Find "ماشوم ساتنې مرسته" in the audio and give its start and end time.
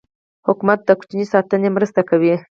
0.97-2.01